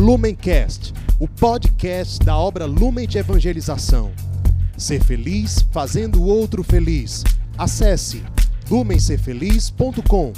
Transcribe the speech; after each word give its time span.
Lumencast, 0.00 0.94
o 1.20 1.28
podcast 1.28 2.24
da 2.24 2.34
obra 2.34 2.64
Lumen 2.64 3.06
de 3.06 3.18
Evangelização. 3.18 4.10
Ser 4.74 5.04
feliz 5.04 5.60
fazendo 5.70 6.22
o 6.22 6.26
outro 6.26 6.64
feliz. 6.64 7.22
Acesse 7.58 8.24
lumencerfeliz.com. 8.70 10.32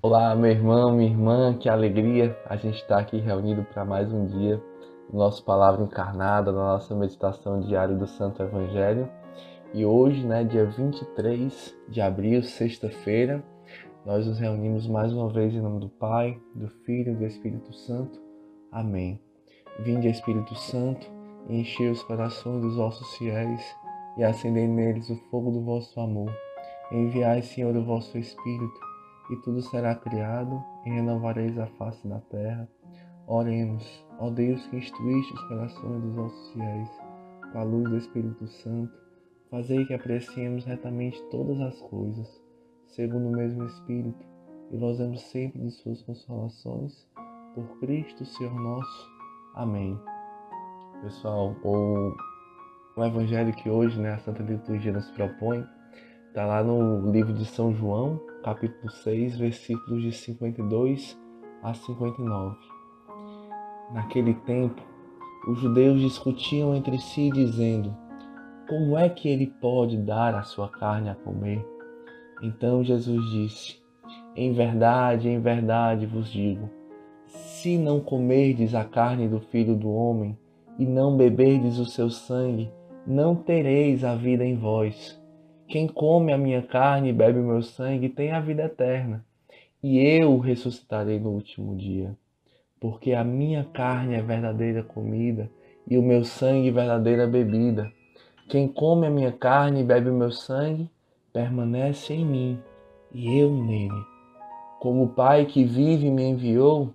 Olá, 0.00 0.34
meu 0.34 0.52
irmão, 0.52 0.96
minha 0.96 1.10
irmã, 1.10 1.52
que 1.52 1.68
alegria 1.68 2.34
a 2.46 2.56
gente 2.56 2.76
estar 2.76 3.00
aqui 3.00 3.18
reunido 3.18 3.62
para 3.62 3.84
mais 3.84 4.10
um 4.10 4.24
dia 4.24 4.56
do 5.10 5.18
nosso 5.18 5.44
Palavra 5.44 5.84
Encarnada, 5.84 6.50
na 6.50 6.72
nossa 6.72 6.94
meditação 6.94 7.60
diária 7.60 7.94
do 7.94 8.06
Santo 8.06 8.42
Evangelho. 8.42 9.06
E 9.74 9.84
hoje, 9.84 10.26
né, 10.26 10.44
dia 10.44 10.64
23 10.64 11.76
de 11.90 12.00
abril, 12.00 12.42
sexta-feira, 12.42 13.44
nós 14.06 14.26
nos 14.26 14.38
reunimos 14.38 14.86
mais 14.86 15.12
uma 15.12 15.28
vez 15.28 15.52
em 15.52 15.60
nome 15.60 15.80
do 15.80 15.90
Pai, 15.90 16.40
do 16.54 16.68
Filho 16.86 17.12
e 17.12 17.16
do 17.16 17.26
Espírito 17.26 17.70
Santo. 17.74 18.29
Amém. 18.72 19.20
Vinde, 19.80 20.08
Espírito 20.08 20.54
Santo, 20.54 21.06
e 21.48 21.60
enchei 21.60 21.90
os 21.90 22.02
corações 22.02 22.62
dos 22.62 22.76
vossos 22.76 23.16
fiéis 23.16 23.60
e 24.16 24.24
acendei 24.24 24.66
neles 24.66 25.08
o 25.10 25.16
fogo 25.30 25.50
do 25.50 25.62
vosso 25.62 25.98
amor. 26.00 26.32
Enviai, 26.92 27.42
Senhor, 27.42 27.76
o 27.76 27.84
vosso 27.84 28.18
Espírito, 28.18 28.80
e 29.30 29.36
tudo 29.36 29.62
será 29.62 29.94
criado, 29.94 30.62
e 30.84 30.90
renovareis 30.90 31.58
a 31.58 31.66
face 31.66 32.06
da 32.06 32.20
terra. 32.20 32.68
Oremos, 33.26 34.06
ó 34.18 34.28
Deus 34.30 34.66
que 34.66 34.76
instruíste 34.76 35.32
os 35.32 35.42
corações 35.48 36.02
dos 36.02 36.14
vossos 36.14 36.52
fiéis, 36.52 36.90
com 37.52 37.58
a 37.58 37.62
luz 37.62 37.88
do 37.88 37.96
Espírito 37.96 38.46
Santo, 38.48 38.92
fazei 39.50 39.84
que 39.86 39.94
apreciemos 39.94 40.64
retamente 40.64 41.22
todas 41.30 41.60
as 41.60 41.80
coisas 41.82 42.40
segundo 42.90 43.28
o 43.28 43.36
mesmo 43.36 43.64
Espírito, 43.64 44.26
e 44.70 44.76
gozemos 44.76 45.20
sempre 45.22 45.60
de 45.60 45.70
suas 45.70 46.02
consolações, 46.02 47.06
por 47.54 47.78
Cristo 47.80 48.24
Senhor 48.24 48.54
nosso. 48.54 49.10
Amém. 49.54 49.98
Pessoal, 51.02 51.56
o, 51.64 52.14
o 52.96 53.04
Evangelho 53.04 53.52
que 53.54 53.68
hoje 53.68 53.98
né, 53.98 54.14
a 54.14 54.18
Santa 54.18 54.42
Liturgia 54.42 54.92
nos 54.92 55.10
propõe 55.10 55.64
está 56.28 56.46
lá 56.46 56.62
no 56.62 57.10
livro 57.10 57.32
de 57.32 57.44
São 57.44 57.74
João, 57.74 58.20
capítulo 58.44 58.90
6, 58.90 59.38
versículos 59.38 60.02
de 60.02 60.12
52 60.12 61.18
a 61.62 61.74
59. 61.74 62.56
Naquele 63.92 64.34
tempo, 64.34 64.80
os 65.48 65.58
judeus 65.58 66.00
discutiam 66.00 66.74
entre 66.74 66.98
si, 66.98 67.30
dizendo: 67.30 67.96
Como 68.68 68.96
é 68.96 69.08
que 69.08 69.28
ele 69.28 69.48
pode 69.60 69.96
dar 69.96 70.34
a 70.34 70.42
sua 70.42 70.68
carne 70.68 71.10
a 71.10 71.14
comer? 71.16 71.66
Então 72.42 72.84
Jesus 72.84 73.28
disse: 73.30 73.82
Em 74.36 74.52
verdade, 74.52 75.28
em 75.28 75.40
verdade 75.40 76.06
vos 76.06 76.30
digo: 76.30 76.79
se 77.30 77.78
não 77.78 78.00
comerdes 78.00 78.74
a 78.74 78.84
carne 78.84 79.28
do 79.28 79.40
Filho 79.40 79.74
do 79.74 79.90
Homem 79.92 80.36
e 80.78 80.84
não 80.84 81.16
beberdes 81.16 81.78
o 81.78 81.86
seu 81.86 82.10
sangue, 82.10 82.70
não 83.06 83.34
tereis 83.34 84.04
a 84.04 84.14
vida 84.14 84.44
em 84.44 84.56
vós. 84.56 85.20
Quem 85.68 85.86
come 85.86 86.32
a 86.32 86.38
minha 86.38 86.62
carne 86.62 87.10
e 87.10 87.12
bebe 87.12 87.38
o 87.38 87.44
meu 87.44 87.62
sangue 87.62 88.08
tem 88.08 88.32
a 88.32 88.40
vida 88.40 88.64
eterna, 88.64 89.24
e 89.82 89.98
eu 89.98 90.32
o 90.32 90.38
ressuscitarei 90.38 91.20
no 91.20 91.30
último 91.30 91.76
dia. 91.76 92.16
Porque 92.80 93.12
a 93.12 93.22
minha 93.22 93.64
carne 93.64 94.14
é 94.14 94.22
verdadeira 94.22 94.82
comida 94.82 95.50
e 95.86 95.96
o 95.96 96.02
meu 96.02 96.24
sangue 96.24 96.70
verdadeira 96.70 97.26
bebida. 97.26 97.92
Quem 98.48 98.66
come 98.66 99.06
a 99.06 99.10
minha 99.10 99.32
carne 99.32 99.80
e 99.80 99.84
bebe 99.84 100.10
o 100.10 100.14
meu 100.14 100.32
sangue 100.32 100.90
permanece 101.32 102.14
em 102.14 102.24
mim 102.24 102.58
e 103.12 103.38
eu 103.38 103.50
nele. 103.50 104.02
Como 104.80 105.04
o 105.04 105.08
Pai 105.08 105.44
que 105.44 105.62
vive 105.62 106.10
me 106.10 106.24
enviou, 106.24 106.94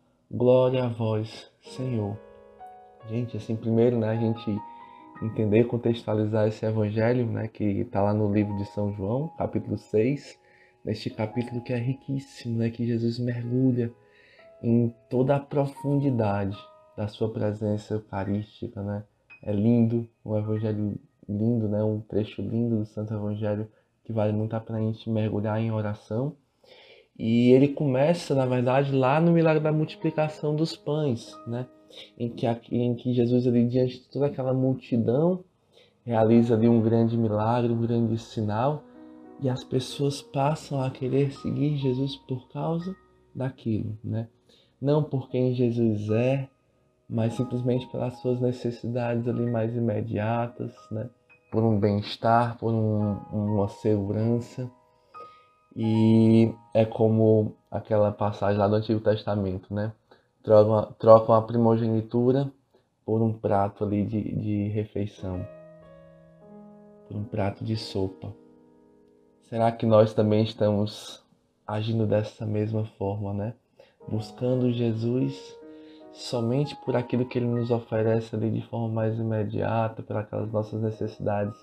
Glória 0.33 0.85
a 0.85 0.87
vós, 0.87 1.51
Senhor. 1.61 2.17
Gente, 3.09 3.35
assim, 3.35 3.53
primeiro, 3.53 3.99
né, 3.99 4.11
a 4.11 4.15
gente 4.15 4.57
entender, 5.21 5.65
contextualizar 5.65 6.47
esse 6.47 6.65
evangelho, 6.65 7.25
né, 7.25 7.49
que 7.49 7.65
está 7.81 8.01
lá 8.01 8.13
no 8.13 8.33
livro 8.33 8.55
de 8.55 8.63
São 8.67 8.93
João, 8.93 9.27
capítulo 9.37 9.77
6, 9.77 10.39
neste 10.85 11.09
capítulo 11.09 11.61
que 11.61 11.73
é 11.73 11.77
riquíssimo, 11.77 12.59
né, 12.59 12.69
que 12.69 12.87
Jesus 12.87 13.19
mergulha 13.19 13.91
em 14.63 14.95
toda 15.09 15.35
a 15.35 15.39
profundidade 15.39 16.57
da 16.95 17.09
sua 17.09 17.29
presença 17.29 17.95
eucarística, 17.95 18.81
né? 18.81 19.03
É 19.43 19.51
lindo, 19.51 20.07
um 20.23 20.37
evangelho 20.37 20.97
lindo, 21.27 21.67
né? 21.67 21.83
Um 21.83 21.99
trecho 21.99 22.41
lindo 22.41 22.77
do 22.77 22.85
Santo 22.85 23.13
Evangelho 23.13 23.69
que 24.05 24.13
vale 24.13 24.31
muito 24.31 24.55
a 24.55 24.61
pena 24.61 24.79
a 24.79 24.81
gente 24.81 25.09
mergulhar 25.09 25.59
em 25.59 25.71
oração. 25.71 26.37
E 27.23 27.51
ele 27.51 27.67
começa, 27.67 28.33
na 28.33 28.47
verdade, 28.47 28.91
lá 28.91 29.21
no 29.21 29.31
milagre 29.31 29.61
da 29.61 29.71
multiplicação 29.71 30.55
dos 30.55 30.75
pães, 30.75 31.37
né? 31.45 31.67
Em 32.17 32.29
que, 32.29 32.47
em 32.71 32.95
que 32.95 33.13
Jesus, 33.13 33.45
ali, 33.45 33.67
diante 33.67 33.99
de 33.99 34.09
toda 34.09 34.25
aquela 34.25 34.55
multidão, 34.55 35.43
realiza 36.03 36.55
ali 36.55 36.67
um 36.67 36.81
grande 36.81 37.15
milagre, 37.15 37.71
um 37.71 37.79
grande 37.79 38.17
sinal, 38.17 38.81
e 39.39 39.47
as 39.47 39.63
pessoas 39.63 40.19
passam 40.19 40.81
a 40.81 40.89
querer 40.89 41.31
seguir 41.31 41.77
Jesus 41.77 42.15
por 42.15 42.49
causa 42.49 42.95
daquilo, 43.35 43.95
né? 44.03 44.27
Não 44.81 45.03
por 45.03 45.29
quem 45.29 45.53
Jesus 45.53 46.09
é, 46.09 46.49
mas 47.07 47.35
simplesmente 47.35 47.85
pelas 47.91 48.19
suas 48.19 48.41
necessidades 48.41 49.27
ali 49.27 49.45
mais 49.45 49.75
imediatas, 49.75 50.73
né? 50.89 51.07
por 51.51 51.63
um 51.63 51.77
bem-estar, 51.77 52.57
por 52.57 52.73
um, 52.73 53.17
uma 53.31 53.67
segurança. 53.67 54.71
E 55.75 56.53
é 56.73 56.85
como 56.85 57.55
aquela 57.69 58.11
passagem 58.11 58.57
lá 58.57 58.67
do 58.67 58.75
Antigo 58.75 58.99
Testamento, 58.99 59.73
né? 59.73 59.93
Trocam, 60.43 60.93
trocam 60.99 61.35
a 61.35 61.41
primogenitura 61.41 62.51
por 63.05 63.21
um 63.21 63.31
prato 63.31 63.83
ali 63.83 64.05
de, 64.05 64.21
de 64.35 64.67
refeição, 64.69 65.45
por 67.07 67.15
um 67.15 67.23
prato 67.23 67.63
de 67.63 67.77
sopa. 67.77 68.33
Será 69.43 69.71
que 69.71 69.85
nós 69.85 70.13
também 70.13 70.43
estamos 70.43 71.23
agindo 71.65 72.05
dessa 72.05 72.45
mesma 72.45 72.85
forma, 72.97 73.33
né? 73.33 73.53
Buscando 74.07 74.71
Jesus 74.71 75.57
somente 76.11 76.75
por 76.83 76.95
aquilo 76.95 77.25
que 77.25 77.37
Ele 77.37 77.47
nos 77.47 77.71
oferece 77.71 78.35
ali 78.35 78.49
de 78.49 78.61
forma 78.67 78.89
mais 78.89 79.17
imediata, 79.17 80.03
por 80.03 80.17
aquelas 80.17 80.51
nossas 80.51 80.81
necessidades 80.81 81.55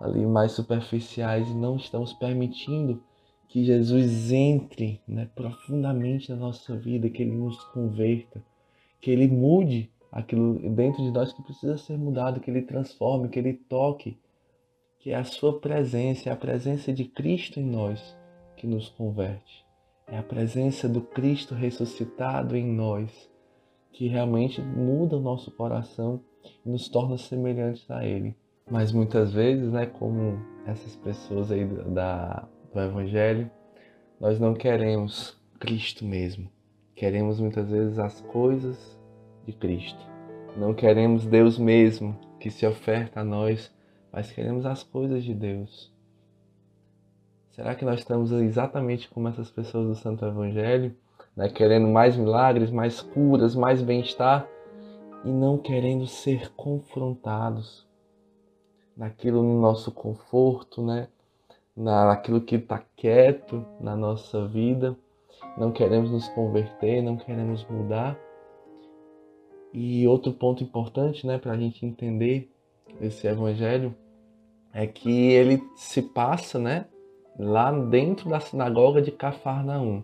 ali 0.00 0.24
mais 0.26 0.52
superficiais 0.52 1.48
e 1.48 1.54
não 1.54 1.76
estamos 1.76 2.12
permitindo 2.12 3.02
que 3.48 3.64
Jesus 3.64 4.32
entre 4.32 5.00
né, 5.06 5.28
profundamente 5.34 6.30
na 6.30 6.36
nossa 6.36 6.76
vida, 6.76 7.08
que 7.08 7.22
Ele 7.22 7.36
nos 7.36 7.62
converta, 7.66 8.42
que 9.00 9.10
Ele 9.10 9.28
mude 9.28 9.90
aquilo 10.10 10.58
dentro 10.70 11.02
de 11.02 11.10
nós 11.10 11.32
que 11.32 11.42
precisa 11.42 11.76
ser 11.76 11.96
mudado, 11.96 12.40
que 12.40 12.50
Ele 12.50 12.62
transforme, 12.62 13.28
que 13.28 13.38
Ele 13.38 13.54
toque, 13.54 14.18
que 14.98 15.10
é 15.10 15.14
a 15.14 15.24
Sua 15.24 15.60
presença, 15.60 16.28
é 16.28 16.32
a 16.32 16.36
presença 16.36 16.92
de 16.92 17.04
Cristo 17.04 17.60
em 17.60 17.64
nós 17.64 18.16
que 18.56 18.66
nos 18.66 18.88
converte. 18.88 19.64
É 20.08 20.18
a 20.18 20.22
presença 20.22 20.88
do 20.88 21.00
Cristo 21.00 21.54
ressuscitado 21.54 22.56
em 22.56 22.64
nós 22.64 23.30
que 23.92 24.08
realmente 24.08 24.60
muda 24.60 25.16
o 25.16 25.20
nosso 25.20 25.50
coração 25.50 26.20
e 26.64 26.68
nos 26.68 26.88
torna 26.88 27.16
semelhantes 27.16 27.90
a 27.90 28.04
Ele. 28.04 28.36
Mas 28.70 28.92
muitas 28.92 29.32
vezes, 29.32 29.72
né, 29.72 29.86
como 29.86 30.38
essas 30.66 30.96
pessoas 30.96 31.50
aí 31.50 31.64
da, 31.64 32.46
do 32.76 32.82
Evangelho, 32.82 33.50
nós 34.20 34.38
não 34.38 34.54
queremos 34.54 35.36
Cristo 35.58 36.04
mesmo. 36.04 36.48
Queremos 36.94 37.40
muitas 37.40 37.70
vezes 37.70 37.98
as 37.98 38.20
coisas 38.20 38.98
de 39.44 39.52
Cristo. 39.52 40.00
Não 40.56 40.72
queremos 40.72 41.26
Deus 41.26 41.58
mesmo 41.58 42.18
que 42.38 42.50
se 42.50 42.66
oferta 42.66 43.20
a 43.20 43.24
nós, 43.24 43.74
mas 44.12 44.30
queremos 44.30 44.64
as 44.64 44.82
coisas 44.82 45.24
de 45.24 45.34
Deus. 45.34 45.92
Será 47.50 47.74
que 47.74 47.84
nós 47.84 48.00
estamos 48.00 48.30
exatamente 48.32 49.08
como 49.08 49.28
essas 49.28 49.50
pessoas 49.50 49.88
do 49.88 49.94
Santo 49.94 50.24
Evangelho? 50.24 50.94
né, 51.36 51.50
querendo 51.50 51.86
mais 51.86 52.16
milagres, 52.16 52.70
mais 52.70 53.02
curas, 53.02 53.54
mais 53.54 53.82
bem-estar 53.82 54.48
e 55.24 55.28
não 55.28 55.58
querendo 55.58 56.06
ser 56.06 56.50
confrontados 56.54 57.86
naquilo 58.96 59.42
no 59.42 59.60
nosso 59.60 59.92
conforto, 59.92 60.82
né, 60.82 61.08
naquilo 61.76 62.40
que 62.40 62.56
está 62.56 62.82
quieto 62.96 63.64
na 63.80 63.94
nossa 63.94 64.46
vida. 64.46 64.96
Não 65.58 65.70
queremos 65.70 66.10
nos 66.10 66.28
converter, 66.28 67.02
não 67.02 67.16
queremos 67.16 67.66
mudar. 67.68 68.18
E 69.72 70.06
outro 70.08 70.32
ponto 70.32 70.64
importante, 70.64 71.26
né, 71.26 71.38
para 71.38 71.52
a 71.52 71.56
gente 71.56 71.84
entender 71.84 72.50
esse 73.00 73.26
evangelho 73.26 73.94
é 74.72 74.86
que 74.86 75.32
ele 75.32 75.62
se 75.76 76.00
passa, 76.00 76.58
né, 76.58 76.86
lá 77.38 77.70
dentro 77.70 78.30
da 78.30 78.40
sinagoga 78.40 79.02
de 79.02 79.10
Cafarnaum. 79.10 80.02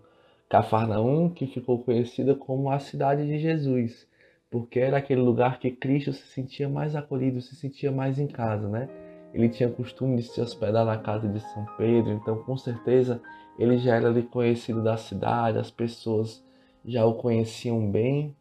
Cafarnaum 0.48 1.30
que 1.30 1.46
ficou 1.46 1.82
conhecida 1.82 2.34
como 2.34 2.70
a 2.70 2.78
cidade 2.78 3.26
de 3.26 3.38
Jesus, 3.38 4.06
porque 4.50 4.78
era 4.78 4.98
aquele 4.98 5.22
lugar 5.22 5.58
que 5.58 5.70
Cristo 5.70 6.12
se 6.12 6.26
sentia 6.26 6.68
mais 6.68 6.94
acolhido, 6.94 7.40
se 7.40 7.56
sentia 7.56 7.90
mais 7.90 8.18
em 8.18 8.26
casa, 8.26 8.68
né? 8.68 8.88
Ele 9.32 9.48
tinha 9.48 9.68
costume 9.68 10.16
de 10.16 10.24
se 10.24 10.40
hospedar 10.40 10.84
na 10.84 10.98
casa 10.98 11.28
de 11.28 11.40
São 11.40 11.64
Pedro, 11.78 12.12
então 12.12 12.42
com 12.42 12.56
certeza 12.56 13.20
ele 13.58 13.78
já 13.78 13.96
era 13.96 14.08
ali 14.08 14.22
conhecido 14.22 14.82
da 14.82 14.96
cidade, 14.96 15.58
as 15.58 15.70
pessoas 15.70 16.44
já 16.84 17.04
o 17.04 17.14
conheciam 17.14 17.90
bem, 17.90 18.36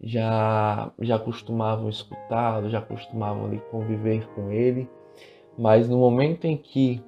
já 0.00 0.90
já 1.00 1.18
costumavam 1.18 1.88
escutá-lo, 1.88 2.68
já 2.68 2.80
costumavam 2.80 3.46
ali 3.46 3.60
conviver 3.70 4.26
com 4.34 4.50
ele. 4.50 4.88
Mas 5.56 5.88
no 5.88 5.98
momento 5.98 6.46
em 6.46 6.56
que 6.56 7.02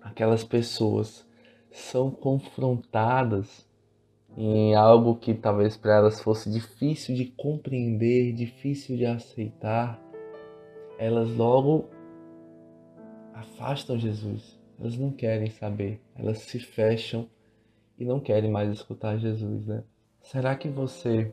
aquelas 0.00 0.44
pessoas 0.44 1.26
são 1.70 2.10
confrontadas 2.10 3.66
em 4.36 4.74
algo 4.74 5.16
que 5.16 5.32
talvez 5.32 5.76
para 5.76 5.96
elas 5.96 6.20
fosse 6.20 6.50
difícil 6.50 7.14
de 7.14 7.26
compreender, 7.26 8.32
difícil 8.32 8.96
de 8.96 9.06
aceitar, 9.06 10.00
elas 10.98 11.30
logo 11.36 11.88
afastam 13.34 13.98
Jesus. 13.98 14.58
Elas 14.78 14.96
não 14.96 15.10
querem 15.10 15.50
saber, 15.50 16.00
elas 16.16 16.38
se 16.38 16.58
fecham 16.58 17.28
e 17.98 18.04
não 18.04 18.20
querem 18.20 18.50
mais 18.50 18.70
escutar 18.70 19.18
Jesus, 19.18 19.66
né? 19.66 19.84
Será 20.22 20.56
que 20.56 20.68
você 20.68 21.32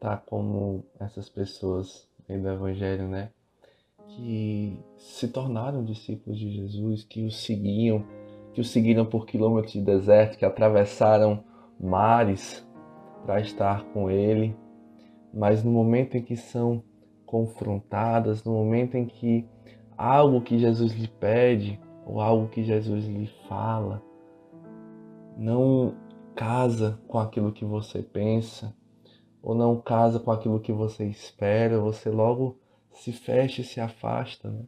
tá 0.00 0.16
como 0.16 0.84
essas 0.98 1.28
pessoas 1.28 2.08
do 2.28 2.48
evangelho, 2.48 3.06
né? 3.06 3.30
Que 4.08 4.78
se 4.96 5.28
tornaram 5.28 5.84
discípulos 5.84 6.38
de 6.38 6.50
Jesus, 6.50 7.04
que 7.04 7.24
o 7.24 7.30
seguiam, 7.30 8.04
que 8.52 8.60
o 8.60 8.64
seguiram 8.64 9.04
por 9.04 9.26
quilômetros 9.26 9.72
de 9.72 9.82
deserto, 9.82 10.38
que 10.38 10.44
atravessaram 10.44 11.44
mares 11.78 12.66
para 13.24 13.40
estar 13.40 13.84
com 13.92 14.10
ele, 14.10 14.56
mas 15.32 15.64
no 15.64 15.70
momento 15.70 16.16
em 16.16 16.22
que 16.22 16.36
são 16.36 16.82
confrontadas, 17.24 18.44
no 18.44 18.52
momento 18.52 18.96
em 18.96 19.06
que 19.06 19.46
algo 19.96 20.40
que 20.40 20.58
Jesus 20.58 20.92
lhe 20.92 21.08
pede 21.08 21.80
ou 22.06 22.20
algo 22.20 22.48
que 22.48 22.62
Jesus 22.62 23.06
lhe 23.06 23.26
fala 23.48 24.02
não 25.36 25.94
casa 26.34 27.00
com 27.08 27.18
aquilo 27.18 27.52
que 27.52 27.64
você 27.64 28.02
pensa 28.02 28.74
ou 29.42 29.54
não 29.54 29.80
casa 29.80 30.18
com 30.18 30.30
aquilo 30.30 30.60
que 30.60 30.72
você 30.72 31.04
espera, 31.04 31.78
você 31.78 32.08
logo 32.10 32.58
se 32.90 33.12
fecha 33.12 33.60
e 33.60 33.64
se 33.64 33.80
afasta. 33.80 34.50
Né? 34.50 34.64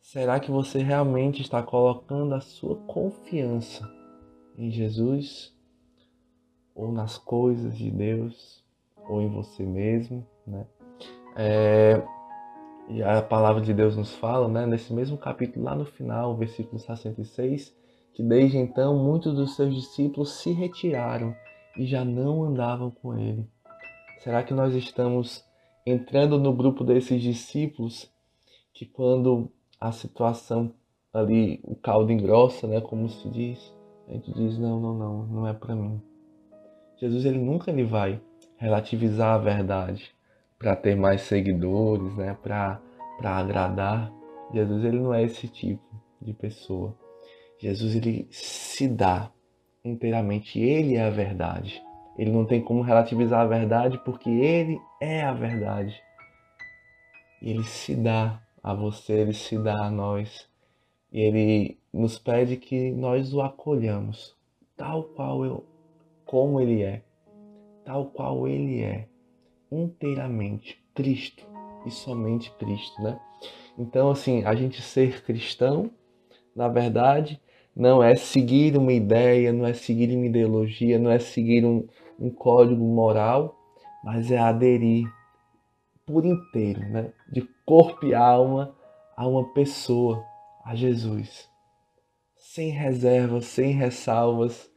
Será 0.00 0.40
que 0.40 0.50
você 0.50 0.82
realmente 0.82 1.40
está 1.40 1.62
colocando 1.62 2.34
a 2.34 2.40
sua 2.40 2.76
confiança 2.76 3.88
em 4.58 4.70
Jesus 4.70 5.56
ou 6.74 6.90
nas 6.90 7.16
coisas 7.16 7.76
de 7.76 7.90
Deus 7.90 8.64
ou 9.08 9.22
em 9.22 9.28
você 9.28 9.64
mesmo, 9.64 10.26
né? 10.46 10.66
É, 11.36 12.02
e 12.92 13.02
a 13.02 13.22
palavra 13.22 13.62
de 13.62 13.72
Deus 13.72 13.96
nos 13.96 14.14
fala, 14.16 14.48
né, 14.48 14.66
nesse 14.66 14.92
mesmo 14.92 15.16
capítulo, 15.16 15.64
lá 15.64 15.76
no 15.76 15.84
final, 15.84 16.36
versículo 16.36 16.78
66, 16.78 17.74
que 18.12 18.22
desde 18.22 18.58
então 18.58 18.98
muitos 18.98 19.34
dos 19.34 19.54
seus 19.54 19.74
discípulos 19.74 20.40
se 20.40 20.50
retiraram 20.52 21.34
e 21.78 21.86
já 21.86 22.04
não 22.04 22.44
andavam 22.44 22.90
com 22.90 23.16
ele. 23.16 23.48
Será 24.18 24.42
que 24.42 24.52
nós 24.52 24.74
estamos 24.74 25.44
entrando 25.86 26.38
no 26.38 26.52
grupo 26.52 26.82
desses 26.82 27.22
discípulos 27.22 28.10
que 28.74 28.84
quando 28.84 29.50
a 29.80 29.92
situação 29.92 30.74
ali, 31.12 31.60
o 31.64 31.76
caldo 31.76 32.10
engrossa, 32.10 32.66
né, 32.66 32.80
como 32.80 33.08
se 33.08 33.28
diz, 33.30 33.72
a 34.08 34.12
gente 34.12 34.32
diz 34.32 34.58
não, 34.58 34.80
não, 34.80 34.94
não, 34.94 35.26
não 35.26 35.46
é 35.46 35.52
para 35.52 35.76
mim. 35.76 36.02
Jesus 36.98 37.24
ele 37.24 37.38
nunca 37.38 37.70
ele 37.70 37.84
vai 37.84 38.20
relativizar 38.56 39.34
a 39.34 39.38
verdade 39.38 40.12
para 40.60 40.76
ter 40.76 40.94
mais 40.94 41.22
seguidores, 41.22 42.14
né, 42.16 42.36
para 42.40 42.80
para 43.16 43.36
agradar. 43.36 44.12
Jesus 44.52 44.84
ele 44.84 44.98
não 44.98 45.12
é 45.12 45.22
esse 45.22 45.48
tipo 45.48 45.82
de 46.22 46.32
pessoa. 46.32 46.96
Jesus 47.58 47.96
ele 47.96 48.28
se 48.30 48.86
dá 48.86 49.30
inteiramente, 49.84 50.60
ele 50.60 50.94
é 50.94 51.04
a 51.04 51.10
verdade. 51.10 51.82
Ele 52.16 52.30
não 52.30 52.44
tem 52.44 52.62
como 52.62 52.82
relativizar 52.82 53.40
a 53.40 53.46
verdade 53.46 53.98
porque 54.04 54.30
ele 54.30 54.78
é 55.00 55.22
a 55.22 55.32
verdade. 55.32 56.00
Ele 57.42 57.64
se 57.64 57.94
dá 57.94 58.40
a 58.62 58.74
você, 58.74 59.14
ele 59.14 59.32
se 59.32 59.58
dá 59.58 59.86
a 59.86 59.90
nós. 59.90 60.48
E 61.12 61.20
ele 61.20 61.78
nos 61.92 62.18
pede 62.18 62.56
que 62.56 62.92
nós 62.92 63.34
o 63.34 63.40
acolhamos 63.40 64.36
tal 64.80 65.04
qual 65.04 65.44
eu, 65.44 65.64
como 66.24 66.58
ele 66.58 66.82
é, 66.82 67.02
tal 67.84 68.06
qual 68.06 68.48
ele 68.48 68.80
é, 68.80 69.09
inteiramente 69.70 70.82
Cristo 70.94 71.46
e 71.86 71.90
somente 71.90 72.50
Cristo, 72.52 73.02
né? 73.02 73.18
Então, 73.78 74.10
assim, 74.10 74.44
a 74.44 74.54
gente 74.54 74.82
ser 74.82 75.22
cristão, 75.22 75.90
na 76.54 76.68
verdade, 76.68 77.40
não 77.74 78.02
é 78.02 78.14
seguir 78.14 78.76
uma 78.76 78.92
ideia, 78.92 79.52
não 79.52 79.66
é 79.66 79.72
seguir 79.72 80.14
uma 80.14 80.26
ideologia, 80.26 80.98
não 80.98 81.10
é 81.10 81.18
seguir 81.18 81.64
um, 81.64 81.86
um 82.18 82.30
código 82.30 82.84
moral, 82.84 83.56
mas 84.04 84.30
é 84.30 84.38
aderir 84.38 85.10
por 86.04 86.24
inteiro, 86.24 86.80
né? 86.88 87.12
de 87.32 87.42
corpo 87.64 88.04
e 88.04 88.14
alma, 88.14 88.74
a 89.16 89.26
uma 89.26 89.52
pessoa, 89.52 90.24
a 90.64 90.74
Jesus 90.74 91.50
sem 92.50 92.70
reservas, 92.70 93.44
sem 93.44 93.70
ressalvas. 93.70 94.68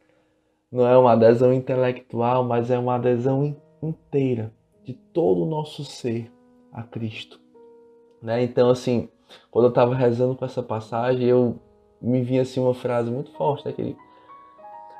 Não 0.70 0.86
é 0.86 0.96
uma 0.96 1.12
adesão 1.12 1.52
intelectual, 1.52 2.44
mas 2.44 2.70
é 2.70 2.78
uma 2.78 2.94
adesão 2.94 3.56
inteira 3.82 4.52
de 4.84 4.92
todo 4.92 5.42
o 5.42 5.46
nosso 5.46 5.84
ser 5.84 6.30
a 6.72 6.82
Cristo. 6.82 7.40
Né? 8.22 8.42
Então, 8.42 8.70
assim, 8.70 9.08
quando 9.50 9.66
eu 9.66 9.70
estava 9.70 9.94
rezando 9.94 10.34
com 10.36 10.44
essa 10.44 10.62
passagem, 10.62 11.26
eu 11.26 11.58
me 12.00 12.22
vinha 12.22 12.42
assim 12.42 12.60
uma 12.60 12.74
frase 12.74 13.10
muito 13.10 13.32
forte 13.32 13.64
daquele 13.64 13.96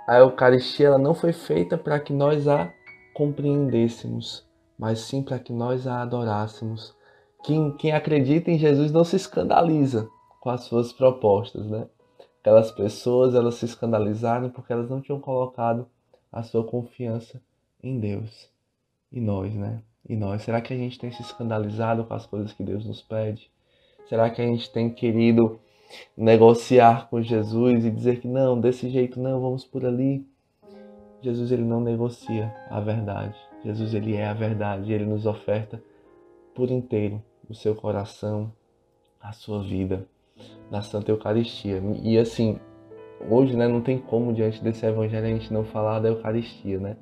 a 0.06 0.18
Eucaristia 0.18 0.88
ela 0.88 0.98
não 0.98 1.14
foi 1.14 1.32
feita 1.32 1.78
para 1.78 1.98
que 1.98 2.12
nós 2.12 2.46
a 2.46 2.70
compreendêssemos, 3.14 4.46
mas 4.78 4.98
sim 5.00 5.22
para 5.22 5.38
que 5.38 5.52
nós 5.52 5.86
a 5.86 6.02
adorássemos. 6.02 6.94
Quem, 7.42 7.74
quem 7.76 7.92
acredita 7.92 8.50
em 8.50 8.58
Jesus 8.58 8.92
não 8.92 9.02
se 9.02 9.16
escandaliza 9.16 10.06
com 10.40 10.50
as 10.50 10.64
suas 10.64 10.92
propostas, 10.92 11.66
né? 11.66 11.86
Aquelas 12.40 12.70
pessoas, 12.70 13.34
elas 13.34 13.54
se 13.54 13.64
escandalizaram 13.64 14.50
porque 14.50 14.74
elas 14.74 14.90
não 14.90 15.00
tinham 15.00 15.18
colocado 15.18 15.86
a 16.30 16.42
sua 16.42 16.62
confiança 16.64 17.40
em 17.82 17.98
Deus. 17.98 18.50
E 19.14 19.20
nós, 19.20 19.54
né? 19.54 19.80
E 20.08 20.16
nós, 20.16 20.42
será 20.42 20.60
que 20.60 20.74
a 20.74 20.76
gente 20.76 20.98
tem 20.98 21.12
se 21.12 21.22
escandalizado 21.22 22.04
com 22.04 22.14
as 22.14 22.26
coisas 22.26 22.52
que 22.52 22.64
Deus 22.64 22.84
nos 22.84 23.00
pede? 23.00 23.48
Será 24.08 24.28
que 24.28 24.42
a 24.42 24.44
gente 24.44 24.72
tem 24.72 24.90
querido 24.90 25.60
negociar 26.16 27.08
com 27.08 27.22
Jesus 27.22 27.84
e 27.84 27.90
dizer 27.92 28.18
que 28.18 28.26
não, 28.26 28.60
desse 28.60 28.90
jeito 28.90 29.20
não, 29.20 29.40
vamos 29.40 29.64
por 29.64 29.86
ali? 29.86 30.26
Jesus 31.22 31.52
ele 31.52 31.62
não 31.62 31.80
negocia 31.80 32.52
a 32.68 32.80
verdade. 32.80 33.36
Jesus 33.64 33.94
ele 33.94 34.16
é 34.16 34.26
a 34.26 34.34
verdade, 34.34 34.92
ele 34.92 35.06
nos 35.06 35.26
oferta 35.26 35.80
por 36.52 36.68
inteiro 36.68 37.22
o 37.48 37.54
seu 37.54 37.72
coração, 37.76 38.52
a 39.20 39.30
sua 39.30 39.62
vida 39.62 40.08
na 40.72 40.82
Santa 40.82 41.12
Eucaristia. 41.12 41.80
E 42.02 42.18
assim, 42.18 42.58
hoje, 43.30 43.56
né, 43.56 43.68
não 43.68 43.80
tem 43.80 43.96
como 43.96 44.32
diante 44.32 44.60
desse 44.60 44.84
evangelho 44.84 45.26
a 45.26 45.30
gente 45.30 45.52
não 45.52 45.64
falar 45.64 46.00
da 46.00 46.08
Eucaristia, 46.08 46.80
né? 46.80 46.96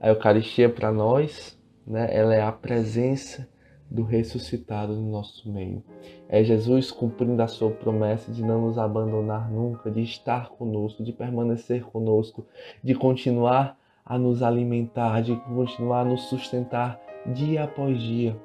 A 0.00 0.08
Eucaristia 0.08 0.68
para 0.68 0.90
nós, 0.90 1.58
né, 1.86 2.08
ela 2.10 2.34
é 2.34 2.40
a 2.40 2.50
presença 2.50 3.46
do 3.90 4.02
ressuscitado 4.02 4.94
no 4.94 5.10
nosso 5.10 5.50
meio. 5.52 5.82
É 6.28 6.42
Jesus 6.42 6.90
cumprindo 6.90 7.42
a 7.42 7.48
sua 7.48 7.70
promessa 7.70 8.32
de 8.32 8.42
não 8.42 8.62
nos 8.62 8.78
abandonar 8.78 9.50
nunca, 9.50 9.90
de 9.90 10.00
estar 10.00 10.48
conosco, 10.50 11.02
de 11.02 11.12
permanecer 11.12 11.82
conosco, 11.82 12.46
de 12.82 12.94
continuar 12.94 13.76
a 14.06 14.16
nos 14.16 14.42
alimentar, 14.42 15.20
de 15.22 15.36
continuar 15.36 16.00
a 16.00 16.04
nos 16.04 16.22
sustentar 16.22 16.98
dia 17.26 17.64
após 17.64 18.00
dia. 18.00 18.36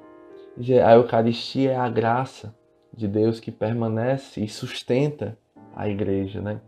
A 0.84 0.94
Eucaristia 0.94 1.72
é 1.72 1.76
a 1.76 1.88
graça 1.88 2.54
de 2.92 3.06
Deus 3.06 3.40
que 3.40 3.52
permanece 3.52 4.42
e 4.42 4.48
sustenta 4.48 5.38
a 5.74 5.88
igreja, 5.88 6.40
né? 6.40 6.60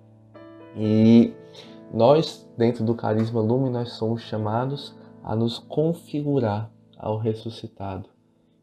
E 0.76 1.33
nós, 1.92 2.47
dentro 2.57 2.85
do 2.85 2.95
carisma 2.95 3.40
Lume, 3.40 3.71
nós 3.71 3.92
somos 3.92 4.23
chamados 4.23 4.95
a 5.23 5.35
nos 5.35 5.59
configurar 5.59 6.71
ao 6.97 7.16
ressuscitado. 7.16 8.09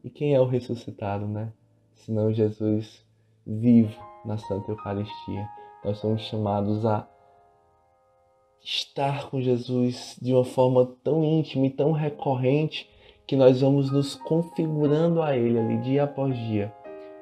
E 0.04 0.10
quem 0.10 0.34
é 0.34 0.40
o 0.40 0.46
ressuscitado, 0.46 1.26
né? 1.26 1.52
Senão 1.94 2.32
Jesus 2.32 3.04
vivo 3.44 3.96
na 4.24 4.38
Santa 4.38 4.70
Eucaristia. 4.70 5.48
Nós 5.84 5.98
somos 5.98 6.22
chamados 6.22 6.86
a 6.86 7.08
estar 8.62 9.28
com 9.30 9.40
Jesus 9.40 10.16
de 10.20 10.32
uma 10.32 10.44
forma 10.44 10.86
tão 11.02 11.24
íntima 11.24 11.66
e 11.66 11.70
tão 11.70 11.92
recorrente 11.92 12.88
que 13.26 13.36
nós 13.36 13.60
vamos 13.60 13.90
nos 13.90 14.14
configurando 14.14 15.20
a 15.20 15.36
Ele 15.36 15.58
ali 15.58 15.78
dia 15.78 16.04
após 16.04 16.36
dia. 16.36 16.72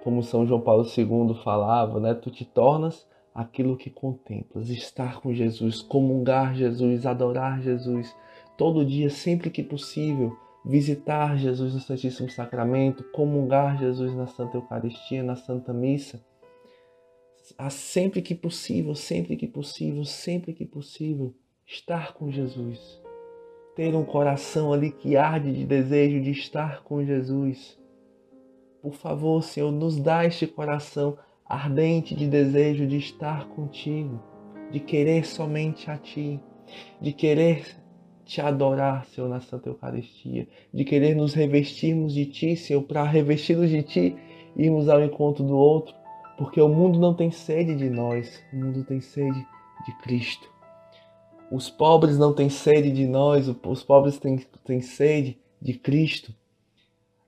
Como 0.03 0.23
São 0.23 0.47
João 0.47 0.61
Paulo 0.61 0.85
II 0.85 1.35
falava, 1.43 1.99
né? 1.99 2.13
Tu 2.13 2.31
te 2.31 2.45
tornas 2.45 3.07
aquilo 3.35 3.77
que 3.77 3.91
contemplas, 3.91 4.71
estar 4.71 5.21
com 5.21 5.35
Jesus, 5.35 5.83
comungar 5.83 6.55
Jesus, 6.55 7.05
adorar 7.05 7.61
Jesus, 7.61 8.15
todo 8.57 8.85
dia, 8.85 9.11
sempre 9.11 9.51
que 9.51 9.63
possível, 9.63 10.37
visitar 10.65 11.37
Jesus 11.37 11.75
no 11.75 11.81
Santíssimo 11.81 12.31
Sacramento, 12.31 13.03
comungar 13.13 13.79
Jesus 13.79 14.15
na 14.15 14.27
Santa 14.27 14.57
Eucaristia, 14.57 15.23
na 15.23 15.35
Santa 15.35 15.73
Missa. 15.73 16.25
Sempre 17.71 18.23
que 18.23 18.35
possível, 18.35 18.95
sempre 18.95 19.37
que 19.37 19.47
possível, 19.47 20.05
sempre 20.05 20.53
que 20.53 20.65
possível, 20.65 21.35
estar 21.67 22.15
com 22.15 22.31
Jesus 22.31 23.05
ter 23.75 23.95
um 23.95 24.05
coração 24.05 24.73
ali 24.73 24.91
que 24.91 25.17
arde 25.17 25.53
de 25.53 25.65
desejo 25.65 26.21
de 26.21 26.31
estar 26.31 26.83
com 26.83 27.05
Jesus. 27.05 27.79
Por 28.81 28.95
favor, 28.95 29.43
Senhor, 29.43 29.73
nos 29.73 29.99
dá 29.99 30.25
este 30.25 30.47
coração 30.47 31.19
ardente 31.47 32.15
de 32.15 32.27
desejo 32.27 32.87
de 32.87 32.97
estar 32.97 33.47
contigo, 33.49 34.23
de 34.71 34.81
querer 34.81 35.25
somente 35.25 35.91
a 35.91 35.97
Ti, 35.97 36.41
de 37.01 37.13
querer 37.13 37.77
te 38.25 38.41
adorar, 38.41 39.05
Senhor, 39.07 39.29
na 39.29 39.41
Santa 39.41 39.69
Eucaristia, 39.69 40.49
de 40.73 40.85
querer 40.85 41.15
nos 41.15 41.35
revestirmos 41.35 42.15
de 42.15 42.27
Ti, 42.27 42.57
Senhor, 42.57 42.83
para 42.83 43.05
revestidos 43.05 43.71
de 43.71 43.83
Ti, 43.83 44.17
irmos 44.57 44.89
ao 44.89 45.03
encontro 45.05 45.45
do 45.45 45.57
outro, 45.57 45.95
porque 46.39 46.61
o 46.61 46.69
mundo 46.69 46.99
não 46.99 47.15
tem 47.15 47.31
sede 47.31 47.77
de 47.77 47.91
nós, 47.91 48.43
o 48.53 48.57
mundo 48.57 48.83
tem 48.85 49.01
sede 49.01 49.47
de 49.87 49.93
Cristo. 50.03 50.49
Os 51.53 51.69
pobres 51.69 52.19
não 52.19 52.33
têm 52.33 52.49
sede 52.49 52.91
de 52.91 53.07
nós, 53.07 53.49
os 53.49 53.85
pobres 53.85 54.19
têm, 54.19 54.39
têm 54.65 54.81
sede 54.81 55.39
de 55.61 55.75
Cristo. 55.75 56.35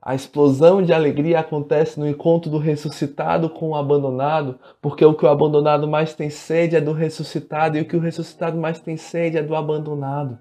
A 0.06 0.14
explosão 0.14 0.80
de 0.82 0.92
alegria 0.92 1.40
acontece 1.40 1.98
no 1.98 2.08
encontro 2.08 2.48
do 2.48 2.58
ressuscitado 2.58 3.50
com 3.50 3.70
o 3.70 3.74
abandonado, 3.74 4.56
porque 4.80 5.04
o 5.04 5.12
que 5.12 5.26
o 5.26 5.28
abandonado 5.28 5.88
mais 5.88 6.14
tem 6.14 6.30
sede 6.30 6.76
é 6.76 6.80
do 6.80 6.92
ressuscitado 6.92 7.76
e 7.76 7.80
o 7.80 7.84
que 7.84 7.96
o 7.96 8.00
ressuscitado 8.00 8.56
mais 8.56 8.78
tem 8.78 8.96
sede 8.96 9.36
é 9.36 9.42
do 9.42 9.56
abandonado. 9.56 10.38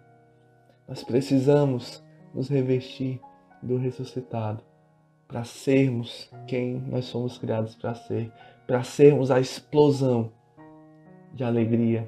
Nós 0.87 1.03
precisamos 1.03 2.03
nos 2.31 2.47
revestir 2.47 3.19
do 3.59 3.75
ressuscitado 3.75 4.61
para 5.27 5.43
sermos 5.43 6.29
quem 6.45 6.75
nós 6.87 7.05
somos 7.05 7.39
criados 7.39 7.73
para 7.73 7.95
ser, 7.95 8.31
para 8.67 8.83
sermos 8.83 9.31
a 9.31 9.39
explosão 9.39 10.31
de 11.33 11.43
alegria 11.43 12.07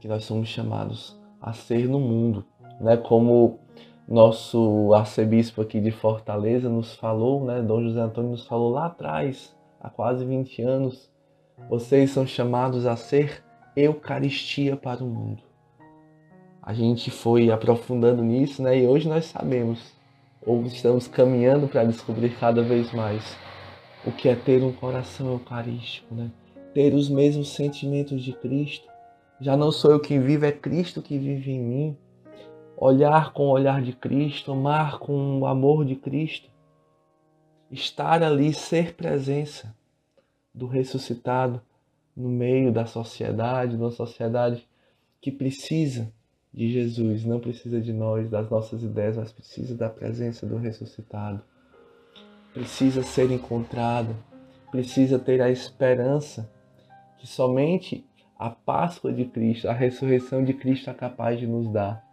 que 0.00 0.08
nós 0.08 0.24
somos 0.24 0.48
chamados 0.48 1.14
a 1.42 1.52
ser 1.52 1.86
no 1.86 2.00
mundo, 2.00 2.42
né? 2.80 2.96
Como 2.96 3.58
nosso 4.06 4.92
arcebispo 4.94 5.62
aqui 5.62 5.80
de 5.80 5.90
Fortaleza 5.90 6.68
nos 6.68 6.94
falou, 6.94 7.44
né? 7.44 7.62
Dom 7.62 7.82
José 7.82 8.00
Antônio 8.00 8.30
nos 8.30 8.46
falou 8.46 8.70
lá 8.70 8.86
atrás, 8.86 9.56
há 9.80 9.88
quase 9.88 10.24
20 10.24 10.62
anos, 10.62 11.10
vocês 11.68 12.10
são 12.10 12.26
chamados 12.26 12.86
a 12.86 12.96
ser 12.96 13.42
Eucaristia 13.76 14.76
para 14.76 15.02
o 15.02 15.06
mundo. 15.06 15.42
A 16.62 16.72
gente 16.72 17.10
foi 17.10 17.50
aprofundando 17.50 18.22
nisso, 18.22 18.62
né? 18.62 18.78
E 18.78 18.86
hoje 18.86 19.08
nós 19.08 19.26
sabemos, 19.26 19.92
ou 20.46 20.62
estamos 20.62 21.08
caminhando 21.08 21.66
para 21.66 21.84
descobrir 21.84 22.36
cada 22.38 22.62
vez 22.62 22.92
mais 22.92 23.36
o 24.06 24.12
que 24.12 24.28
é 24.28 24.36
ter 24.36 24.62
um 24.62 24.72
coração 24.72 25.32
eucarístico, 25.32 26.14
né? 26.14 26.30
Ter 26.72 26.94
os 26.94 27.08
mesmos 27.08 27.50
sentimentos 27.54 28.22
de 28.22 28.32
Cristo, 28.32 28.86
já 29.40 29.56
não 29.56 29.72
sou 29.72 29.90
eu 29.90 30.00
quem 30.00 30.20
vive, 30.20 30.46
é 30.46 30.52
Cristo 30.52 31.02
que 31.02 31.18
vive 31.18 31.50
em 31.50 31.60
mim. 31.60 31.96
Olhar 32.76 33.32
com 33.32 33.44
o 33.44 33.50
olhar 33.50 33.82
de 33.82 33.92
Cristo, 33.92 34.52
amar 34.52 34.98
com 34.98 35.40
o 35.40 35.46
amor 35.46 35.84
de 35.84 35.96
Cristo. 35.96 36.50
Estar 37.70 38.22
ali, 38.22 38.52
ser 38.52 38.94
presença 38.94 39.74
do 40.52 40.66
ressuscitado 40.66 41.60
no 42.16 42.28
meio 42.28 42.72
da 42.72 42.86
sociedade, 42.86 43.76
uma 43.76 43.90
sociedade 43.90 44.68
que 45.20 45.32
precisa 45.32 46.12
de 46.52 46.70
Jesus, 46.70 47.24
não 47.24 47.40
precisa 47.40 47.80
de 47.80 47.92
nós, 47.92 48.30
das 48.30 48.48
nossas 48.48 48.82
ideias, 48.82 49.16
mas 49.16 49.32
precisa 49.32 49.74
da 49.74 49.90
presença 49.90 50.46
do 50.46 50.56
ressuscitado. 50.56 51.42
Precisa 52.52 53.02
ser 53.02 53.30
encontrado, 53.32 54.14
precisa 54.70 55.18
ter 55.18 55.40
a 55.42 55.50
esperança 55.50 56.48
que 57.18 57.26
somente 57.26 58.06
a 58.38 58.50
Páscoa 58.50 59.12
de 59.12 59.24
Cristo, 59.24 59.68
a 59.68 59.72
ressurreição 59.72 60.44
de 60.44 60.54
Cristo 60.54 60.90
é 60.90 60.94
capaz 60.94 61.40
de 61.40 61.46
nos 61.46 61.72
dar. 61.72 62.03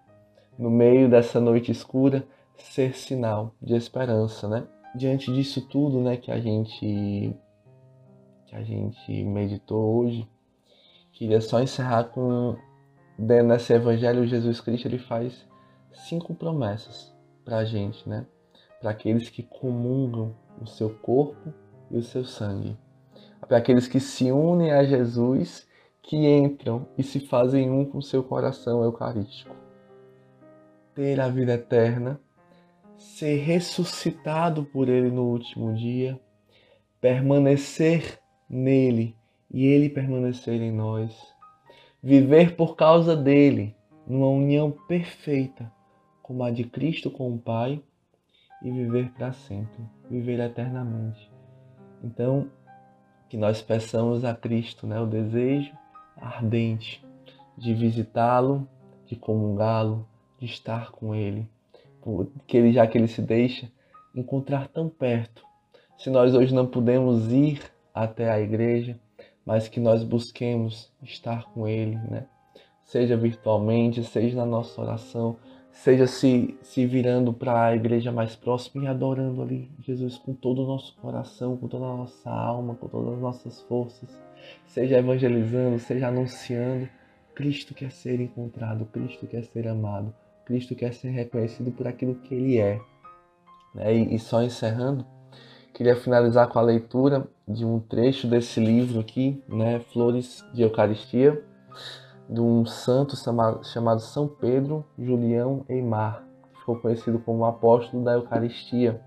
No 0.58 0.70
meio 0.70 1.10
dessa 1.10 1.40
noite 1.40 1.72
escura, 1.72 2.26
ser 2.58 2.96
sinal 2.96 3.56
de 3.62 3.76
esperança, 3.76 4.48
né? 4.48 4.68
Diante 4.96 5.34
disso 5.34 5.62
tudo, 5.68 6.02
né, 6.02 6.18
que 6.18 6.32
a 6.32 6.40
gente 6.40 7.34
que 8.46 8.56
a 8.56 8.62
gente 8.62 9.24
meditou 9.24 9.96
hoje, 9.96 10.28
queria 11.14 11.40
só 11.40 11.62
encerrar 11.62 12.06
com 12.06 12.58
nesse 13.18 13.72
evangelho 13.72 14.28
Jesus 14.28 14.60
Cristo 14.60 14.88
ele 14.88 14.98
faz 14.98 15.48
cinco 15.94 16.36
promessas 16.36 17.16
para 17.46 17.58
a 17.58 17.66
gente, 17.66 18.08
né? 18.10 18.26
Para 18.82 18.92
aqueles 18.92 19.30
que 19.30 19.44
comungam 19.44 20.36
o 20.60 20.68
seu 20.68 20.90
corpo 20.90 21.54
e 21.90 21.98
o 21.98 22.04
seu 22.04 22.26
sangue, 22.26 22.78
para 23.48 23.58
aqueles 23.58 23.88
que 23.88 24.00
se 24.00 24.32
unem 24.32 24.72
a 24.72 24.84
Jesus 24.84 25.68
que 26.02 26.18
entram 26.18 26.88
e 26.98 27.04
se 27.04 27.20
fazem 27.20 27.70
um 27.70 27.86
com 27.86 28.02
seu 28.02 28.24
coração 28.24 28.84
eucarístico. 28.84 29.56
Ter 30.96 31.20
a 31.20 31.30
vida 31.30 31.54
eterna, 31.54 32.20
ser 32.98 33.38
ressuscitado 33.38 34.64
por 34.66 34.90
Ele 34.90 35.10
no 35.10 35.24
último 35.24 35.74
dia, 35.74 36.20
permanecer 37.00 38.20
nele 38.50 39.16
e 39.50 39.66
Ele 39.66 39.90
permanecer 39.90 40.62
em 40.62 40.72
nós, 40.72 41.16
viver 42.02 42.56
por 42.56 42.76
causa 42.76 43.16
dele 43.16 43.76
numa 44.06 44.28
união 44.28 44.72
perfeita 44.88 45.72
como 46.22 46.44
a 46.44 46.52
de 46.52 46.64
Cristo 46.64 47.10
com 47.10 47.34
o 47.34 47.40
Pai 47.40 47.82
e 48.62 48.72
viver 48.72 49.12
para 49.12 49.32
sempre, 49.32 49.84
viver 50.10 50.40
eternamente. 50.40 51.30
Então, 52.04 52.50
que 53.28 53.38
nós 53.38 53.62
peçamos 53.62 54.24
a 54.24 54.36
Cristo 54.36 54.86
né, 54.86 55.00
o 55.00 55.06
desejo 55.06 55.72
ardente 56.18 57.04
de 57.58 57.74
visitá-lo, 57.74 58.68
de 59.06 59.16
comungá-lo, 59.16 60.08
de 60.42 60.48
estar 60.48 60.92
com 60.92 61.14
ele, 61.14 61.48
porque 62.02 62.58
ele 62.58 62.74
já 62.74 62.86
que 62.86 62.98
ele 62.98 63.08
se 63.08 63.22
deixa 63.22 63.72
encontrar 64.14 64.68
tão 64.68 64.90
perto. 64.90 65.44
Se 65.98 66.10
nós 66.10 66.34
hoje 66.34 66.54
não 66.54 66.66
podemos 66.66 67.32
ir 67.32 67.62
até 67.94 68.30
a 68.30 68.42
igreja, 68.42 69.00
mas 69.46 69.68
que 69.68 69.80
nós 69.80 70.04
busquemos 70.04 70.92
estar 71.04 71.46
com 71.52 71.68
ele, 71.68 71.96
né? 72.10 72.26
Seja 72.84 73.16
virtualmente, 73.16 74.04
seja 74.04 74.36
na 74.36 74.46
nossa 74.46 74.82
oração, 74.82 75.38
seja 75.72 76.08
se, 76.08 76.58
se 76.62 76.86
virando 76.86 77.32
para 77.32 77.68
a 77.68 77.76
igreja 77.76 78.12
mais 78.12 78.36
próxima 78.36 78.84
e 78.84 78.88
adorando 78.88 79.42
ali 79.42 79.72
Jesus 79.80 80.18
com 80.18 80.34
todo 80.34 80.64
o 80.64 80.68
nosso 80.68 80.96
coração, 80.98 81.56
com 81.56 81.68
toda 81.68 81.86
a 81.86 81.96
nossa 81.96 82.30
alma, 82.30 82.76
com 82.76 82.88
todas 82.88 83.14
as 83.14 83.20
nossas 83.22 83.62
forças 83.62 84.10
seja 84.68 84.98
evangelizando, 84.98 85.80
seja 85.80 86.08
anunciando. 86.08 86.90
Cristo 87.36 87.74
quer 87.74 87.92
ser 87.92 88.20
encontrado, 88.20 88.86
Cristo 88.86 89.26
quer 89.26 89.44
ser 89.46 89.68
amado, 89.68 90.14
Cristo 90.46 90.76
quer 90.76 90.94
ser 90.94 91.10
reconhecido 91.10 91.72
por 91.72 91.88
aquilo 91.88 92.16
que 92.16 92.34
Ele 92.34 92.58
é. 92.58 92.80
Né? 93.74 93.94
E, 93.94 94.20
só 94.20 94.42
encerrando, 94.42 95.06
queria 95.74 95.96
finalizar 95.96 96.48
com 96.48 96.60
a 96.60 96.62
leitura 96.62 97.28
de 97.48 97.66
um 97.66 97.80
trecho 97.80 98.28
desse 98.28 98.60
livro 98.60 99.00
aqui, 99.00 99.42
né? 99.48 99.80
Flores 99.94 100.44
de 100.54 100.62
Eucaristia, 100.62 101.44
de 102.30 102.40
um 102.40 102.66
santo 102.66 103.16
chamado 103.64 104.00
São 104.00 104.28
Pedro 104.28 104.86
Julião 104.98 105.66
Eimar, 105.68 106.24
que 106.52 106.60
ficou 106.60 106.78
conhecido 106.78 107.20
como 107.20 107.46
apóstolo 107.46 108.04
da 108.04 108.14
Eucaristia 108.14 109.02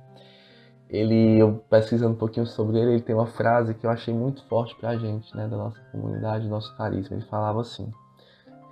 ele, 0.89 1.39
eu 1.39 1.65
pesquisando 1.69 2.15
um 2.15 2.17
pouquinho 2.17 2.47
sobre 2.47 2.79
ele, 2.79 2.93
ele 2.93 3.03
tem 3.03 3.15
uma 3.15 3.27
frase 3.27 3.75
que 3.75 3.85
eu 3.85 3.91
achei 3.91 4.15
muito 4.15 4.45
forte 4.45 4.77
para 4.77 4.91
a 4.91 4.97
gente, 4.97 5.35
né, 5.37 5.49
da 5.49 5.57
nossa 5.57 5.81
comunidade, 5.91 6.45
do 6.45 6.51
nosso 6.51 6.75
carisma. 6.77 7.17
Ele 7.17 7.27
falava 7.27 7.61
assim: 7.61 7.93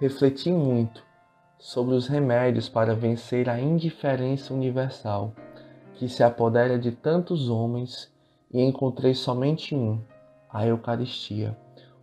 Refleti 0.00 0.50
muito 0.52 1.02
sobre 1.62 1.95
os 1.95 2.09
remédios 2.09 2.69
para 2.69 2.92
vencer 2.92 3.49
a 3.49 3.61
indiferença 3.61 4.52
universal 4.52 5.33
que 5.95 6.09
se 6.09 6.21
apodera 6.21 6.76
de 6.76 6.90
tantos 6.90 7.49
homens 7.49 8.12
e 8.52 8.61
encontrei 8.61 9.14
somente 9.14 9.73
um, 9.73 10.00
a 10.52 10.66
Eucaristia, 10.66 11.57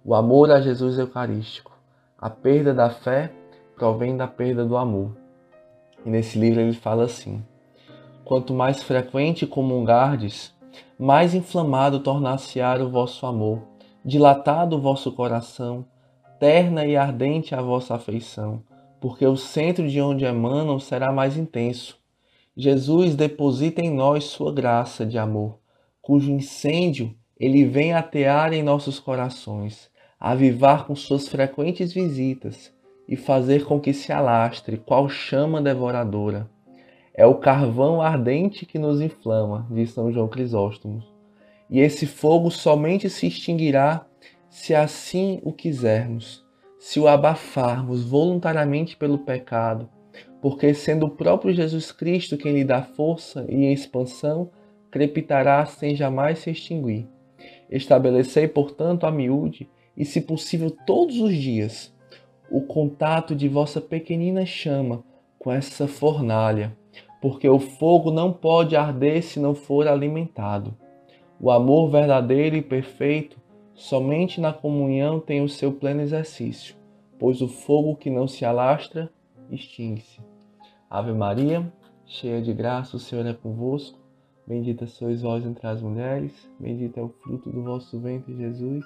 o 0.04 0.16
amor 0.16 0.50
a 0.50 0.62
Jesus 0.62 0.98
Eucarístico. 0.98 1.78
A 2.18 2.30
perda 2.30 2.74
da 2.74 2.89
fé 2.89 3.34
provém 3.75 4.16
da 4.16 4.28
perda 4.28 4.63
do 4.63 4.78
amor. 4.78 5.12
E 6.06 6.10
nesse 6.10 6.39
livro 6.39 6.62
ele 6.62 6.74
fala 6.74 7.04
assim: 7.04 7.44
Quanto 8.24 8.54
mais 8.54 8.82
frequente 8.82 9.46
comungardes, 9.46 10.56
mais 10.98 11.36
inflamado 11.36 12.00
tornar-se-á 12.00 12.82
o 12.82 12.89
vosso 12.89 13.25
amor, 13.25 13.62
dilatado 14.06 14.78
o 14.78 14.82
vosso 14.82 15.12
coração, 15.12 15.86
terna 16.39 16.86
e 16.86 16.96
ardente 16.96 17.54
a 17.54 17.62
vossa 17.62 17.96
afeição, 17.96 18.63
porque 19.00 19.25
o 19.25 19.36
centro 19.36 19.88
de 19.88 20.01
onde 20.01 20.25
emanam 20.25 20.79
será 20.79 21.12
mais 21.12 21.38
intenso, 21.38 22.00
Jesus 22.56 23.15
deposita 23.15 23.82
em 23.82 23.89
nós 23.89 24.25
sua 24.25 24.53
graça 24.53 25.06
de 25.06 25.18
amor, 25.18 25.60
cujo 26.01 26.32
incêndio 26.32 27.15
ele 27.39 27.63
vem 27.63 27.94
atear 27.94 28.51
em 28.51 28.62
nossos 28.62 29.00
corações, 29.00 29.89
avivar 30.20 30.86
com 30.86 30.94
suas 30.94 31.29
frequentes 31.29 31.94
visitas 31.94 32.74
e 33.08 33.15
fazer 33.15 33.63
com 33.63 33.79
que 33.79 33.94
se 33.94 34.12
alastre 34.12 34.77
qual 34.77 35.08
chama 35.08 35.62
devoradora. 35.62 36.50
É 37.13 37.25
o 37.25 37.36
carvão 37.36 38.01
ardente 38.01 38.65
que 38.65 38.77
nos 38.77 39.00
inflama, 39.00 39.65
diz 39.72 39.91
São 39.91 40.12
João 40.12 40.27
Crisóstomo. 40.27 41.01
E 41.70 41.79
esse 41.79 42.06
fogo 42.06 42.51
somente 42.51 43.10
se 43.10 43.27
extinguirá 43.27 44.06
se 44.50 44.75
assim 44.75 45.39
o 45.44 45.53
quisermos, 45.53 46.46
se 46.80 46.98
o 46.98 47.08
abafarmos 47.10 48.06
voluntariamente 48.06 48.96
pelo 48.96 49.20
pecado, 49.20 49.90
porque 50.42 50.74
sendo 50.74 51.08
o 51.08 51.10
próprio 51.10 51.54
Jesus 51.54 51.92
Cristo 51.92 52.38
quem 52.38 52.54
lhe 52.54 52.64
dá 52.64 52.82
força 52.82 53.46
e 53.50 53.72
expansão, 53.72 54.50
crepitará 54.90 55.66
sem 55.66 55.94
jamais 55.94 56.40
se 56.40 56.52
extinguir. 56.52 57.06
Estabelecei, 57.70 58.48
portanto, 58.48 59.06
a 59.06 59.12
miúde, 59.12 59.70
e 59.96 60.06
se 60.06 60.22
possível 60.22 60.72
todos 60.72 61.20
os 61.20 61.36
dias, 61.36 61.94
o 62.50 62.62
contato 62.62 63.36
de 63.36 63.50
vossa 63.50 63.82
pequenina 63.82 64.46
chama 64.46 65.04
com 65.38 65.52
essa 65.52 65.88
fornalha, 65.88 66.76
porque 67.22 67.48
o 67.48 67.60
fogo 67.60 68.10
não 68.10 68.32
pode 68.32 68.78
arder 68.78 69.22
se 69.22 69.40
não 69.40 69.54
for 69.54 69.88
alimentado. 69.88 70.76
O 71.40 71.52
amor 71.52 71.90
verdadeiro 71.90 72.56
e 72.56 72.62
perfeito 72.62 73.38
somente 73.80 74.42
na 74.42 74.52
comunhão 74.52 75.22
tem 75.22 75.42
o 75.42 75.48
seu 75.48 75.72
pleno 75.72 76.02
exercício, 76.02 76.76
pois 77.18 77.42
o 77.42 77.48
fogo 77.48 77.96
que 77.96 78.10
não 78.10 78.28
se 78.28 78.44
alastra 78.44 79.10
extingue-se. 79.50 80.20
Ave 80.90 81.14
Maria, 81.14 81.72
cheia 82.06 82.42
de 82.42 82.54
graça, 82.54 82.98
o 82.98 83.00
Senhor 83.00 83.26
é 83.26 83.34
convosco. 83.34 83.98
Bendita 84.46 84.86
sois 84.86 85.22
vós 85.22 85.46
entre 85.46 85.66
as 85.66 85.82
mulheres, 85.82 86.50
bendito 86.60 87.00
é 87.00 87.04
o 87.04 87.10
fruto 87.10 87.50
do 87.52 87.64
vosso 87.64 88.00
ventre, 88.00 88.36
Jesus. 88.36 88.86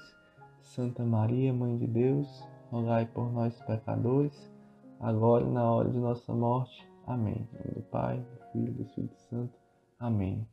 Santa 0.62 1.04
Maria, 1.04 1.54
Mãe 1.54 1.76
de 1.78 1.88
Deus, 1.88 2.28
rogai 2.70 3.06
por 3.06 3.32
nós 3.32 3.60
pecadores, 3.62 4.52
agora 5.00 5.44
e 5.44 5.50
na 5.50 5.72
hora 5.72 5.90
de 5.90 5.98
nossa 5.98 6.34
morte. 6.34 6.88
Amém. 7.08 7.48
Em 7.54 7.58
nome 7.58 7.76
do 7.76 7.82
Pai, 7.84 8.18
do 8.18 8.52
Filho 8.52 8.68
e 8.68 8.72
do 8.72 8.82
Espírito 8.84 9.16
Santo. 9.30 9.54
Amém. 10.00 10.52